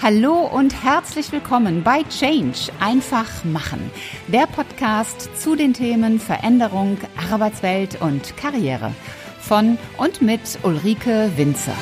Hallo 0.00 0.46
und 0.46 0.84
herzlich 0.84 1.32
willkommen 1.32 1.82
bei 1.82 2.04
Change 2.04 2.70
einfach 2.78 3.44
machen, 3.44 3.90
der 4.28 4.46
Podcast 4.46 5.28
zu 5.36 5.56
den 5.56 5.74
Themen 5.74 6.20
Veränderung, 6.20 6.98
Arbeitswelt 7.32 8.00
und 8.00 8.36
Karriere 8.36 8.94
von 9.40 9.76
und 9.96 10.22
mit 10.22 10.60
Ulrike 10.62 11.32
Winzer. 11.34 11.74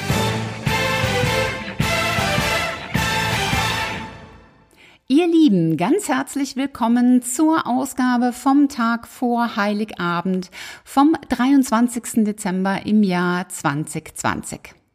Ihr 5.08 5.26
Lieben, 5.26 5.76
ganz 5.76 6.08
herzlich 6.08 6.56
willkommen 6.56 7.20
zur 7.20 7.66
Ausgabe 7.66 8.32
vom 8.32 8.70
Tag 8.70 9.08
vor 9.08 9.56
Heiligabend 9.56 10.50
vom 10.84 11.14
23. 11.28 12.24
Dezember 12.24 12.86
im 12.86 13.02
Jahr 13.02 13.46
2020. 13.50 14.85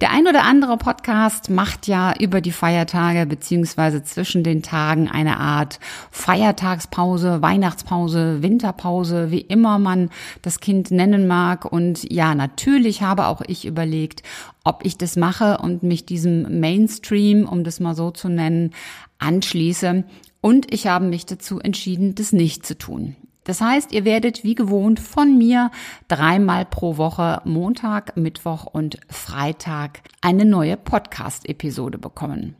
Der 0.00 0.10
ein 0.12 0.26
oder 0.26 0.44
andere 0.44 0.76
Podcast 0.78 1.50
macht 1.50 1.86
ja 1.86 2.14
über 2.18 2.40
die 2.40 2.52
Feiertage 2.52 3.26
beziehungsweise 3.26 4.02
zwischen 4.02 4.42
den 4.42 4.62
Tagen 4.62 5.08
eine 5.08 5.38
Art 5.38 5.78
Feiertagspause, 6.10 7.42
Weihnachtspause, 7.42 8.42
Winterpause, 8.42 9.30
wie 9.30 9.40
immer 9.40 9.78
man 9.78 10.10
das 10.42 10.60
Kind 10.60 10.90
nennen 10.90 11.26
mag. 11.26 11.70
Und 11.70 12.10
ja, 12.10 12.34
natürlich 12.34 13.02
habe 13.02 13.26
auch 13.26 13.42
ich 13.46 13.66
überlegt, 13.66 14.22
ob 14.64 14.84
ich 14.84 14.96
das 14.96 15.16
mache 15.16 15.58
und 15.58 15.82
mich 15.82 16.06
diesem 16.06 16.60
Mainstream, 16.60 17.46
um 17.46 17.62
das 17.62 17.78
mal 17.78 17.94
so 17.94 18.10
zu 18.10 18.28
nennen, 18.28 18.72
anschließe. 19.18 20.04
Und 20.40 20.72
ich 20.72 20.86
habe 20.86 21.04
mich 21.04 21.26
dazu 21.26 21.60
entschieden, 21.60 22.14
das 22.14 22.32
nicht 22.32 22.64
zu 22.64 22.78
tun. 22.78 23.16
Das 23.44 23.60
heißt, 23.60 23.92
ihr 23.92 24.04
werdet 24.04 24.44
wie 24.44 24.54
gewohnt 24.54 25.00
von 25.00 25.38
mir 25.38 25.70
dreimal 26.08 26.64
pro 26.64 26.96
Woche 26.96 27.40
Montag, 27.44 28.16
Mittwoch 28.16 28.66
und 28.66 28.98
Freitag 29.08 30.02
eine 30.20 30.44
neue 30.44 30.76
Podcast-Episode 30.76 31.98
bekommen. 31.98 32.56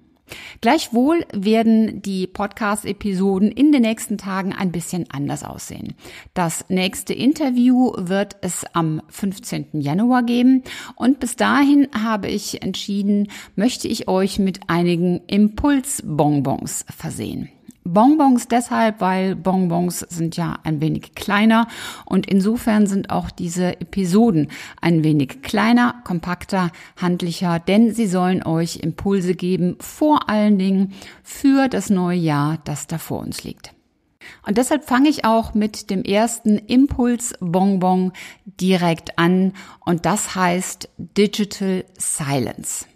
Gleichwohl 0.61 1.25
werden 1.33 2.03
die 2.03 2.27
Podcast-Episoden 2.27 3.51
in 3.51 3.73
den 3.73 3.83
nächsten 3.83 4.19
Tagen 4.19 4.53
ein 4.53 4.73
bisschen 4.73 5.07
anders 5.11 5.45
aussehen. 5.45 5.95
Das 6.35 6.65
nächste 6.69 7.15
Interview 7.15 7.93
wird 7.97 8.37
es 8.43 8.65
am 8.73 9.03
15. 9.09 9.81
Januar 9.81 10.23
geben 10.23 10.63
und 10.97 11.21
bis 11.21 11.37
dahin 11.37 11.89
habe 12.05 12.29
ich 12.29 12.63
entschieden, 12.63 13.29
möchte 13.57 13.89
ich 13.89 14.09
euch 14.09 14.39
mit 14.39 14.61
einigen 14.69 15.21
Impulsbonbons 15.27 16.85
versehen. 16.97 17.51
Bonbons 17.93 18.49
deshalb, 18.49 19.01
weil 19.01 19.35
Bonbons 19.35 20.01
sind 20.01 20.37
ja 20.37 20.59
ein 20.63 20.81
wenig 20.81 21.15
kleiner 21.15 21.67
und 22.05 22.27
insofern 22.31 22.87
sind 22.87 23.11
auch 23.11 23.31
diese 23.31 23.81
Episoden 23.81 24.49
ein 24.81 25.03
wenig 25.03 25.43
kleiner, 25.43 25.97
kompakter, 26.05 26.71
handlicher, 26.97 27.59
denn 27.59 27.93
sie 27.93 28.07
sollen 28.07 28.45
euch 28.45 28.77
Impulse 28.77 29.35
geben, 29.35 29.77
vor 29.81 30.29
allen 30.29 30.59
Dingen 30.59 30.93
für 31.23 31.69
das 31.69 31.91
neue 31.91 32.19
Jahr, 32.19 32.59
das 32.65 32.87
da 32.87 32.99
vor 32.99 33.21
uns 33.21 33.43
liegt. 33.45 33.75
Und 34.47 34.59
deshalb 34.59 34.85
fange 34.85 35.09
ich 35.09 35.25
auch 35.25 35.55
mit 35.55 35.91
dem 35.91 36.03
ersten 36.03 36.59
Impulsbonbon 36.59 38.13
direkt 38.45 39.19
an 39.19 39.55
und 39.81 40.07
das 40.07 40.35
heißt 40.35 40.89
Digital 40.99 41.85
Silence. 41.99 42.87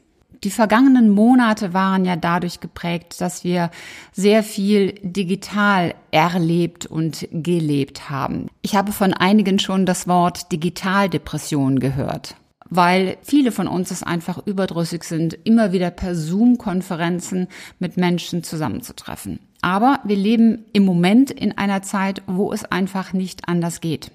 Die 0.45 0.51
vergangenen 0.51 1.09
Monate 1.09 1.73
waren 1.73 2.05
ja 2.05 2.17
dadurch 2.17 2.61
geprägt, 2.61 3.21
dass 3.23 3.45
wir 3.45 3.71
sehr 4.13 4.43
viel 4.43 4.93
digital 5.03 5.95
erlebt 6.11 6.85
und 6.85 7.27
gelebt 7.33 8.11
haben. 8.11 8.49
Ich 8.61 8.77
habe 8.77 8.93
von 8.93 9.15
einigen 9.15 9.59
schon 9.59 9.87
das 9.87 10.07
Wort 10.07 10.53
Digitaldepression 10.53 11.81
gehört 11.81 12.37
weil 12.71 13.19
viele 13.23 13.53
von 13.53 13.69
uns 13.69 13.91
es 13.91 14.03
einfach 14.03 14.45
überdrüssig 14.47 15.05
sind, 15.05 15.39
immer 15.45 15.73
wieder 15.73 15.91
per 15.91 16.15
Zoom-Konferenzen 16.17 17.47
mit 17.79 17.97
Menschen 17.97 18.43
zusammenzutreffen. 18.43 19.39
Aber 19.61 20.01
wir 20.05 20.17
leben 20.17 20.65
im 20.73 20.85
Moment 20.85 21.31
in 21.31 21.57
einer 21.57 21.83
Zeit, 21.83 22.23
wo 22.27 22.53
es 22.53 22.65
einfach 22.65 23.13
nicht 23.13 23.49
anders 23.49 23.81
geht. 23.81 24.11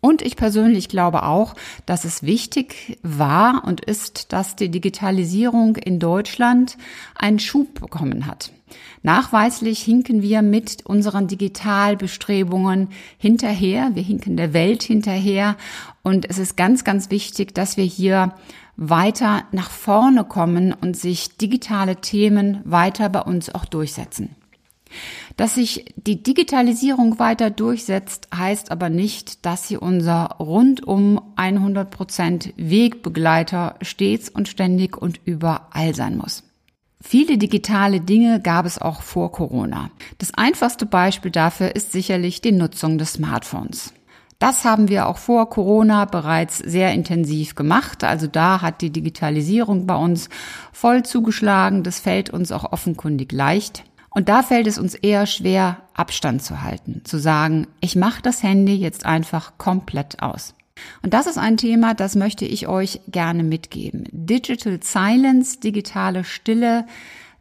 Und 0.00 0.22
ich 0.22 0.36
persönlich 0.36 0.88
glaube 0.88 1.24
auch, 1.24 1.54
dass 1.84 2.04
es 2.04 2.22
wichtig 2.22 2.98
war 3.02 3.64
und 3.66 3.84
ist, 3.84 4.32
dass 4.32 4.56
die 4.56 4.70
Digitalisierung 4.70 5.76
in 5.76 5.98
Deutschland 5.98 6.78
einen 7.14 7.38
Schub 7.38 7.80
bekommen 7.80 8.26
hat. 8.26 8.52
Nachweislich 9.02 9.82
hinken 9.82 10.22
wir 10.22 10.42
mit 10.42 10.86
unseren 10.86 11.26
Digitalbestrebungen 11.26 12.88
hinterher. 13.18 13.90
Wir 13.94 14.02
hinken 14.02 14.36
der 14.36 14.52
Welt 14.52 14.82
hinterher. 14.82 15.56
Und 16.02 16.28
es 16.28 16.38
ist 16.38 16.56
ganz, 16.56 16.84
ganz 16.84 17.10
wichtig, 17.10 17.54
dass 17.54 17.76
wir 17.76 17.84
hier 17.84 18.34
weiter 18.76 19.44
nach 19.52 19.70
vorne 19.70 20.24
kommen 20.24 20.72
und 20.72 20.96
sich 20.96 21.36
digitale 21.36 21.96
Themen 21.96 22.60
weiter 22.64 23.08
bei 23.08 23.20
uns 23.20 23.54
auch 23.54 23.64
durchsetzen. 23.64 24.36
Dass 25.36 25.54
sich 25.54 25.94
die 25.96 26.22
Digitalisierung 26.22 27.18
weiter 27.18 27.50
durchsetzt, 27.50 28.28
heißt 28.34 28.70
aber 28.70 28.88
nicht, 28.88 29.44
dass 29.46 29.68
sie 29.68 29.76
unser 29.76 30.36
rundum 30.38 31.20
100% 31.36 32.52
Wegbegleiter 32.56 33.76
stets 33.82 34.28
und 34.28 34.48
ständig 34.48 34.96
und 34.96 35.20
überall 35.24 35.94
sein 35.94 36.16
muss. 36.16 36.42
Viele 37.02 37.38
digitale 37.38 38.00
Dinge 38.00 38.40
gab 38.40 38.66
es 38.66 38.78
auch 38.78 39.00
vor 39.00 39.32
Corona. 39.32 39.90
Das 40.18 40.34
einfachste 40.34 40.84
Beispiel 40.84 41.30
dafür 41.30 41.74
ist 41.74 41.92
sicherlich 41.92 42.42
die 42.42 42.52
Nutzung 42.52 42.98
des 42.98 43.14
Smartphones. 43.14 43.94
Das 44.40 44.64
haben 44.64 44.88
wir 44.88 45.06
auch 45.06 45.18
vor 45.18 45.50
Corona 45.50 46.06
bereits 46.06 46.58
sehr 46.58 46.94
intensiv 46.94 47.54
gemacht. 47.54 48.04
Also 48.04 48.26
da 48.26 48.62
hat 48.62 48.80
die 48.80 48.90
Digitalisierung 48.90 49.86
bei 49.86 49.94
uns 49.94 50.30
voll 50.72 51.02
zugeschlagen. 51.02 51.82
Das 51.82 52.00
fällt 52.00 52.30
uns 52.30 52.50
auch 52.50 52.72
offenkundig 52.72 53.32
leicht. 53.32 53.84
Und 54.10 54.28
da 54.28 54.42
fällt 54.42 54.66
es 54.66 54.78
uns 54.78 54.94
eher 54.94 55.26
schwer, 55.26 55.78
Abstand 55.94 56.42
zu 56.42 56.62
halten, 56.62 57.02
zu 57.04 57.18
sagen, 57.18 57.66
ich 57.80 57.96
mache 57.96 58.22
das 58.22 58.42
Handy 58.42 58.74
jetzt 58.74 59.06
einfach 59.06 59.52
komplett 59.56 60.22
aus. 60.22 60.54
Und 61.02 61.14
das 61.14 61.26
ist 61.26 61.38
ein 61.38 61.56
Thema, 61.56 61.94
das 61.94 62.16
möchte 62.16 62.44
ich 62.44 62.66
euch 62.66 63.00
gerne 63.08 63.42
mitgeben. 63.42 64.08
Digital 64.10 64.80
Silence, 64.82 65.60
digitale 65.60 66.24
Stille, 66.24 66.86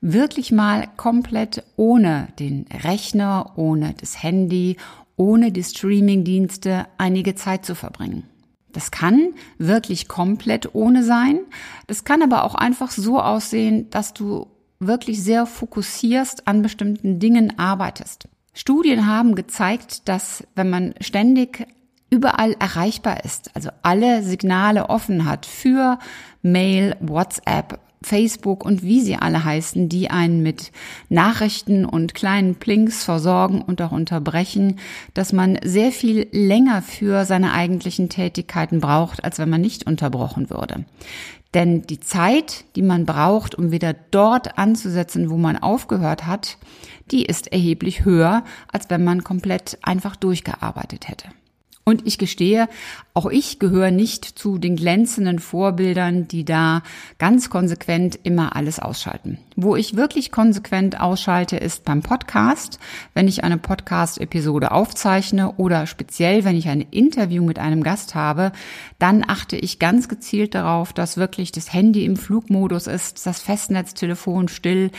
wirklich 0.01 0.51
mal 0.51 0.87
komplett 0.97 1.63
ohne 1.75 2.27
den 2.37 2.65
Rechner, 2.83 3.53
ohne 3.55 3.93
das 3.99 4.21
Handy, 4.21 4.77
ohne 5.15 5.51
die 5.51 5.63
Streaming-Dienste 5.63 6.87
einige 6.97 7.35
Zeit 7.35 7.65
zu 7.65 7.75
verbringen. 7.75 8.23
Das 8.71 8.91
kann 8.91 9.33
wirklich 9.57 10.07
komplett 10.07 10.75
ohne 10.75 11.03
sein. 11.03 11.39
Das 11.87 12.03
kann 12.03 12.21
aber 12.21 12.43
auch 12.43 12.55
einfach 12.55 12.91
so 12.91 13.19
aussehen, 13.19 13.89
dass 13.89 14.13
du 14.13 14.47
wirklich 14.79 15.21
sehr 15.23 15.45
fokussierst 15.45 16.47
an 16.47 16.61
bestimmten 16.61 17.19
Dingen 17.19 17.59
arbeitest. 17.59 18.27
Studien 18.53 19.05
haben 19.05 19.35
gezeigt, 19.35 20.07
dass 20.07 20.43
wenn 20.55 20.69
man 20.69 20.95
ständig 21.01 21.67
überall 22.09 22.55
erreichbar 22.59 23.23
ist, 23.23 23.55
also 23.55 23.69
alle 23.83 24.23
Signale 24.23 24.89
offen 24.89 25.25
hat 25.25 25.45
für 25.45 25.99
Mail, 26.41 26.95
WhatsApp, 26.99 27.79
Facebook 28.01 28.65
und 28.65 28.81
wie 28.83 29.01
sie 29.01 29.15
alle 29.15 29.43
heißen, 29.43 29.89
die 29.89 30.09
einen 30.09 30.41
mit 30.41 30.71
Nachrichten 31.09 31.85
und 31.85 32.13
kleinen 32.13 32.55
Plinks 32.55 33.03
versorgen 33.03 33.61
und 33.61 33.81
auch 33.81 33.91
unterbrechen, 33.91 34.79
dass 35.13 35.33
man 35.33 35.59
sehr 35.63 35.91
viel 35.91 36.27
länger 36.31 36.81
für 36.81 37.25
seine 37.25 37.53
eigentlichen 37.53 38.09
Tätigkeiten 38.09 38.79
braucht, 38.79 39.23
als 39.23 39.39
wenn 39.39 39.49
man 39.49 39.61
nicht 39.61 39.85
unterbrochen 39.85 40.49
würde. 40.49 40.85
Denn 41.53 41.81
die 41.81 41.99
Zeit, 41.99 42.65
die 42.75 42.83
man 42.83 43.05
braucht, 43.05 43.55
um 43.55 43.71
wieder 43.71 43.95
dort 44.11 44.57
anzusetzen, 44.57 45.29
wo 45.29 45.37
man 45.37 45.57
aufgehört 45.57 46.27
hat, 46.27 46.57
die 47.11 47.25
ist 47.25 47.51
erheblich 47.51 48.05
höher, 48.05 48.43
als 48.71 48.89
wenn 48.89 49.03
man 49.03 49.23
komplett 49.23 49.79
einfach 49.81 50.15
durchgearbeitet 50.15 51.07
hätte. 51.07 51.29
Und 51.85 52.05
ich 52.05 52.17
gestehe, 52.19 52.67
auch 53.15 53.25
ich 53.25 53.57
gehöre 53.57 53.91
nicht 53.91 54.23
zu 54.23 54.59
den 54.59 54.75
glänzenden 54.75 55.39
Vorbildern, 55.39 56.27
die 56.27 56.45
da 56.45 56.83
ganz 57.17 57.49
konsequent 57.49 58.19
immer 58.23 58.55
alles 58.55 58.79
ausschalten. 58.79 59.39
Wo 59.55 59.75
ich 59.75 59.97
wirklich 59.97 60.31
konsequent 60.31 61.01
ausschalte, 61.01 61.57
ist 61.57 61.83
beim 61.83 62.01
Podcast, 62.01 62.79
wenn 63.13 63.27
ich 63.27 63.43
eine 63.43 63.57
Podcast-Episode 63.57 64.71
aufzeichne 64.71 65.53
oder 65.53 65.85
speziell, 65.87 66.45
wenn 66.45 66.55
ich 66.55 66.69
ein 66.69 66.79
Interview 66.79 67.43
mit 67.43 67.59
einem 67.59 67.83
Gast 67.83 68.15
habe, 68.15 68.51
dann 68.99 69.25
achte 69.27 69.57
ich 69.57 69.79
ganz 69.79 70.07
gezielt 70.07 70.55
darauf, 70.55 70.93
dass 70.93 71.17
wirklich 71.17 71.51
das 71.51 71.73
Handy 71.73 72.05
im 72.05 72.15
Flugmodus 72.15 72.87
ist, 72.87 73.25
das 73.25 73.41
Festnetztelefon 73.41 74.47
still, 74.47 74.91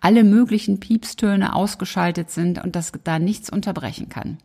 alle 0.00 0.22
möglichen 0.22 0.78
Piepstöne 0.78 1.54
ausgeschaltet 1.54 2.30
sind 2.30 2.62
und 2.62 2.76
dass 2.76 2.92
da 3.02 3.18
nichts 3.18 3.50
unterbrechen 3.50 4.08
kann. 4.08 4.38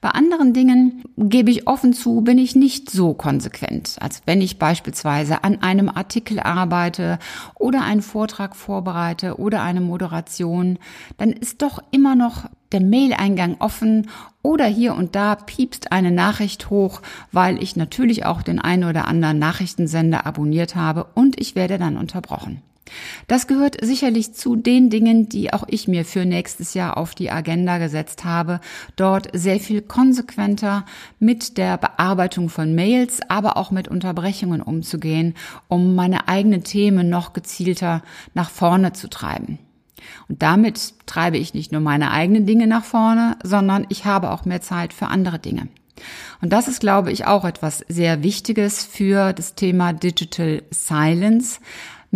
Bei 0.00 0.10
anderen 0.10 0.52
Dingen 0.52 1.02
gebe 1.36 1.50
ich 1.50 1.66
offen 1.66 1.92
zu, 1.92 2.22
bin 2.22 2.38
ich 2.38 2.56
nicht 2.56 2.88
so 2.88 3.12
konsequent, 3.12 3.96
als 4.00 4.22
wenn 4.24 4.40
ich 4.40 4.58
beispielsweise 4.58 5.44
an 5.44 5.60
einem 5.60 5.90
Artikel 5.90 6.40
arbeite 6.40 7.18
oder 7.56 7.82
einen 7.82 8.00
Vortrag 8.00 8.56
vorbereite 8.56 9.38
oder 9.38 9.60
eine 9.60 9.82
Moderation, 9.82 10.78
dann 11.18 11.32
ist 11.32 11.60
doch 11.60 11.82
immer 11.90 12.16
noch 12.16 12.46
der 12.72 12.80
Mail-Eingang 12.80 13.56
offen 13.58 14.08
oder 14.40 14.64
hier 14.64 14.94
und 14.94 15.14
da 15.14 15.34
piepst 15.34 15.92
eine 15.92 16.10
Nachricht 16.10 16.70
hoch, 16.70 17.02
weil 17.32 17.62
ich 17.62 17.76
natürlich 17.76 18.24
auch 18.24 18.40
den 18.40 18.58
einen 18.58 18.84
oder 18.84 19.06
anderen 19.06 19.38
Nachrichtensender 19.38 20.24
abonniert 20.24 20.74
habe 20.74 21.04
und 21.12 21.38
ich 21.38 21.54
werde 21.54 21.76
dann 21.76 21.98
unterbrochen. 21.98 22.62
Das 23.26 23.46
gehört 23.46 23.76
sicherlich 23.84 24.34
zu 24.34 24.56
den 24.56 24.90
Dingen, 24.90 25.28
die 25.28 25.52
auch 25.52 25.64
ich 25.68 25.88
mir 25.88 26.04
für 26.04 26.24
nächstes 26.24 26.74
Jahr 26.74 26.96
auf 26.96 27.14
die 27.14 27.30
Agenda 27.30 27.78
gesetzt 27.78 28.24
habe, 28.24 28.60
dort 28.96 29.28
sehr 29.32 29.60
viel 29.60 29.82
konsequenter 29.82 30.84
mit 31.18 31.58
der 31.58 31.76
Bearbeitung 31.78 32.48
von 32.48 32.74
Mails, 32.74 33.20
aber 33.28 33.56
auch 33.56 33.70
mit 33.70 33.88
Unterbrechungen 33.88 34.62
umzugehen, 34.62 35.34
um 35.68 35.94
meine 35.94 36.28
eigenen 36.28 36.64
Themen 36.64 37.08
noch 37.08 37.32
gezielter 37.32 38.02
nach 38.34 38.50
vorne 38.50 38.92
zu 38.92 39.08
treiben. 39.08 39.58
Und 40.28 40.42
damit 40.42 40.94
treibe 41.06 41.36
ich 41.36 41.54
nicht 41.54 41.72
nur 41.72 41.80
meine 41.80 42.10
eigenen 42.10 42.46
Dinge 42.46 42.66
nach 42.66 42.84
vorne, 42.84 43.36
sondern 43.42 43.86
ich 43.88 44.04
habe 44.04 44.30
auch 44.30 44.44
mehr 44.44 44.60
Zeit 44.60 44.92
für 44.92 45.08
andere 45.08 45.38
Dinge. 45.38 45.68
Und 46.42 46.52
das 46.52 46.68
ist, 46.68 46.80
glaube 46.80 47.10
ich, 47.10 47.26
auch 47.26 47.44
etwas 47.44 47.84
sehr 47.88 48.22
Wichtiges 48.22 48.84
für 48.84 49.32
das 49.32 49.54
Thema 49.54 49.92
Digital 49.92 50.62
Silence, 50.70 51.60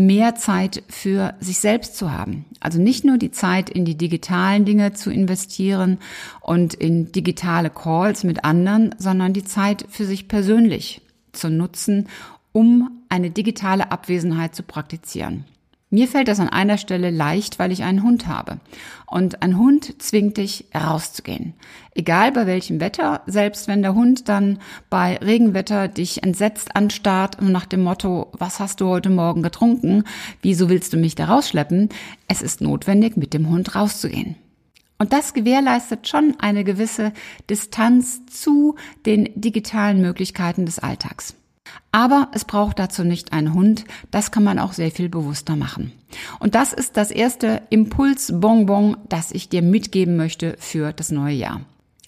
mehr 0.07 0.35
Zeit 0.35 0.83
für 0.89 1.35
sich 1.41 1.59
selbst 1.59 1.97
zu 1.97 2.13
haben. 2.13 2.45
Also 2.61 2.81
nicht 2.81 3.05
nur 3.05 3.19
die 3.19 3.31
Zeit 3.31 3.71
in 3.71 3.85
die 3.85 3.97
digitalen 3.97 4.65
Dinge 4.65 4.93
zu 4.93 5.11
investieren 5.11 5.99
und 6.41 6.75
in 6.75 7.13
digitale 7.13 7.71
Calls 7.71 8.25
mit 8.25 8.45
anderen, 8.45 8.95
sondern 8.99 9.33
die 9.33 9.45
Zeit 9.45 9.85
für 9.89 10.05
sich 10.05 10.29
persönlich 10.29 11.03
zu 11.33 11.51
nutzen, 11.51 12.09
um 12.53 12.91
eine 13.09 13.31
digitale 13.31 13.93
Abwesenheit 13.93 14.55
zu 14.55 14.63
praktizieren. 14.63 15.45
Mir 15.93 16.07
fällt 16.07 16.29
das 16.29 16.39
an 16.39 16.49
einer 16.49 16.79
Stelle 16.79 17.11
leicht, 17.11 17.59
weil 17.59 17.73
ich 17.73 17.83
einen 17.83 18.05
Hund 18.05 18.29
habe. 18.29 18.61
Und 19.07 19.43
ein 19.43 19.59
Hund 19.59 20.01
zwingt 20.01 20.37
dich 20.37 20.67
rauszugehen. 20.73 21.55
Egal 21.97 22.31
bei 22.31 22.47
welchem 22.47 22.79
Wetter, 22.79 23.23
selbst 23.27 23.67
wenn 23.67 23.83
der 23.83 23.97
Hund 23.97 24.29
dann 24.29 24.61
bei 24.89 25.17
Regenwetter 25.17 25.89
dich 25.89 26.23
entsetzt 26.23 26.77
anstarrt 26.77 27.41
und 27.41 27.51
nach 27.51 27.67
dem 27.67 27.83
Motto, 27.83 28.31
was 28.39 28.61
hast 28.61 28.81
du 28.81 28.87
heute 28.87 29.11
Morgen 29.11 29.43
getrunken? 29.43 30.05
Wieso 30.43 30.69
willst 30.69 30.93
du 30.93 30.97
mich 30.97 31.17
da 31.17 31.25
rausschleppen? 31.25 31.89
Es 32.29 32.41
ist 32.41 32.61
notwendig, 32.61 33.17
mit 33.17 33.35
dem 33.35 33.49
Hund 33.49 33.75
rauszugehen. 33.75 34.37
Und 34.99 35.13
das 35.13 35.35
gewährleistet 35.35 36.07
schon 36.07 36.37
eine 36.39 36.63
gewisse 36.63 37.13
Distanz 37.49 38.27
zu 38.27 38.77
den 39.07 39.29
digitalen 39.35 40.01
Möglichkeiten 40.01 40.67
des 40.67 40.79
Alltags. 40.79 41.35
Aber 41.93 42.29
es 42.33 42.45
braucht 42.45 42.79
dazu 42.79 43.03
nicht 43.03 43.33
einen 43.33 43.53
Hund, 43.53 43.85
das 44.11 44.31
kann 44.31 44.45
man 44.45 44.59
auch 44.59 44.73
sehr 44.73 44.91
viel 44.91 45.09
bewusster 45.09 45.57
machen. 45.57 45.93
Und 46.39 46.55
das 46.55 46.73
ist 46.73 46.97
das 46.97 47.11
erste 47.11 47.63
Impulsbonbon, 47.71 48.97
das 49.09 49.33
ich 49.33 49.49
dir 49.49 49.63
mitgeben 49.63 50.17
möchte 50.17 50.57
für 50.59 50.93
das 50.93 51.11
neue 51.11 51.35
Jahr. 51.35 51.61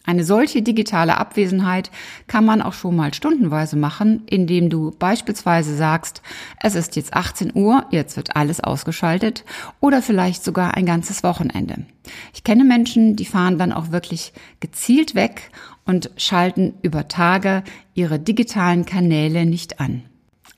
Eine 0.05 0.25
solche 0.25 0.63
digitale 0.63 1.17
Abwesenheit 1.17 1.91
kann 2.27 2.45
man 2.45 2.61
auch 2.61 2.73
schon 2.73 2.97
mal 2.97 3.15
stundenweise 3.15 3.77
machen, 3.77 4.23
indem 4.27 4.69
du 4.69 4.91
beispielsweise 4.91 5.77
sagst, 5.77 6.23
es 6.61 6.75
ist 6.75 6.97
jetzt 6.97 7.15
18 7.15 7.53
Uhr, 7.55 7.87
jetzt 7.91 8.17
wird 8.17 8.35
alles 8.35 8.61
ausgeschaltet 8.61 9.45
oder 9.79 10.03
vielleicht 10.03 10.43
sogar 10.43 10.75
ein 10.77 10.87
ganzes 10.87 11.23
Wochenende. 11.23 11.87
Ich 12.35 12.43
kenne 12.43 12.65
Menschen, 12.65 13.15
die 13.15 13.25
fahren 13.25 13.59
dann 13.59 13.73
auch 13.73 13.93
wirklich 13.93 14.33
gezielt 14.59 15.15
weg 15.15 15.53
und 15.85 16.11
schalten 16.17 16.75
über 16.83 17.07
Tage 17.07 17.63
ihre 17.95 18.19
digitalen 18.19 18.85
Kanäle 18.85 19.47
nicht 19.47 19.79
an. 19.79 20.03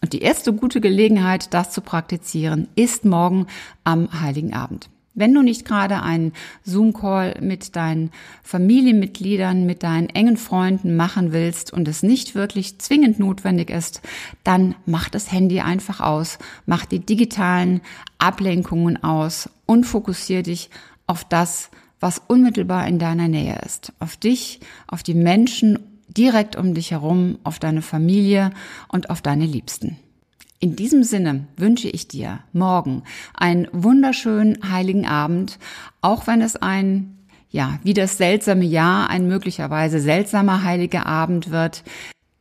Und 0.00 0.14
die 0.14 0.22
erste 0.22 0.52
gute 0.54 0.80
Gelegenheit, 0.80 1.52
das 1.52 1.70
zu 1.70 1.80
praktizieren, 1.80 2.68
ist 2.76 3.04
morgen 3.04 3.46
am 3.84 4.20
Heiligen 4.20 4.54
Abend. 4.54 4.88
Wenn 5.16 5.32
du 5.32 5.42
nicht 5.42 5.64
gerade 5.64 6.02
einen 6.02 6.32
Zoom-Call 6.64 7.36
mit 7.40 7.76
deinen 7.76 8.10
Familienmitgliedern, 8.42 9.64
mit 9.64 9.84
deinen 9.84 10.08
engen 10.08 10.36
Freunden 10.36 10.96
machen 10.96 11.32
willst 11.32 11.72
und 11.72 11.86
es 11.86 12.02
nicht 12.02 12.34
wirklich 12.34 12.78
zwingend 12.78 13.20
notwendig 13.20 13.70
ist, 13.70 14.02
dann 14.42 14.74
mach 14.86 15.08
das 15.08 15.30
Handy 15.30 15.60
einfach 15.60 16.00
aus, 16.00 16.38
mach 16.66 16.84
die 16.84 16.98
digitalen 16.98 17.80
Ablenkungen 18.18 19.04
aus 19.04 19.48
und 19.66 19.84
fokussiere 19.84 20.42
dich 20.42 20.68
auf 21.06 21.22
das, 21.24 21.70
was 22.00 22.20
unmittelbar 22.26 22.88
in 22.88 22.98
deiner 22.98 23.28
Nähe 23.28 23.60
ist. 23.64 23.92
Auf 24.00 24.16
dich, 24.16 24.58
auf 24.88 25.04
die 25.04 25.14
Menschen 25.14 25.78
direkt 26.08 26.56
um 26.56 26.74
dich 26.74 26.90
herum, 26.90 27.38
auf 27.44 27.60
deine 27.60 27.82
Familie 27.82 28.50
und 28.88 29.10
auf 29.10 29.22
deine 29.22 29.46
Liebsten. 29.46 29.96
In 30.60 30.76
diesem 30.76 31.02
Sinne 31.02 31.46
wünsche 31.56 31.88
ich 31.88 32.08
dir 32.08 32.40
morgen 32.52 33.02
einen 33.34 33.68
wunderschönen 33.72 34.70
heiligen 34.70 35.06
Abend, 35.06 35.58
auch 36.00 36.26
wenn 36.26 36.40
es 36.40 36.56
ein, 36.56 37.18
ja, 37.50 37.78
wie 37.82 37.94
das 37.94 38.16
seltsame 38.16 38.64
Jahr, 38.64 39.10
ein 39.10 39.28
möglicherweise 39.28 40.00
seltsamer 40.00 40.62
heiliger 40.62 41.06
Abend 41.06 41.50
wird. 41.50 41.84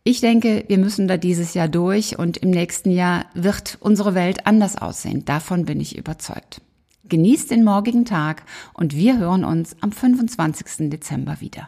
Ich 0.06 0.22
denke, 0.22 0.66
wir 0.68 0.78
müssen 0.78 1.08
da 1.08 1.18
dieses 1.18 1.54
Jahr 1.54 1.68
durch 1.68 2.18
und 2.20 2.38
im 2.38 2.50
nächsten 2.50 2.92
Jahr 2.92 3.26
wird 3.34 3.78
unsere 3.80 4.16
Welt 4.16 4.46
anders 4.48 4.78
aussehen. 4.78 5.26
Davon 5.26 5.66
bin 5.66 5.80
ich 5.80 5.98
überzeugt. 5.98 6.62
Genießt 7.06 7.52
den 7.52 7.64
morgigen 7.64 8.06
Tag 8.06 8.44
und 8.74 8.96
wir 8.96 9.18
hören 9.18 9.44
uns 9.44 9.76
am 9.82 9.92
25. 9.92 10.90
Dezember 10.90 11.42
wieder. 11.42 11.68